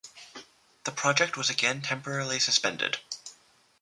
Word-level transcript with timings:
The 0.85 0.91
project 0.91 1.37
was 1.37 1.51
again 1.51 1.83
temporarily 1.83 2.39
suspended. 2.39 2.97